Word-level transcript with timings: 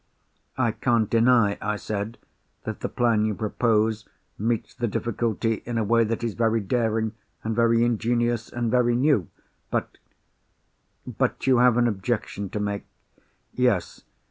"I 0.57 0.71
can't 0.71 1.07
deny," 1.11 1.59
I 1.61 1.75
said, 1.75 2.17
"that 2.63 2.79
the 2.79 2.89
plan 2.89 3.23
you 3.23 3.35
propose 3.35 4.09
meets 4.35 4.73
the 4.73 4.87
difficulty 4.87 5.61
in 5.63 5.77
a 5.77 5.83
way 5.83 6.03
that 6.03 6.23
is 6.23 6.33
very 6.33 6.59
daring, 6.59 7.11
and 7.43 7.55
very 7.55 7.83
ingenious, 7.85 8.49
and 8.51 8.71
very 8.71 8.95
new. 8.95 9.27
But——" 9.69 9.99
"But 11.05 11.45
you 11.45 11.59
have 11.59 11.77
an 11.77 11.87
objection 11.87 12.49
to 12.49 12.59
make?" 12.59 12.87
"Yes. 13.53 14.01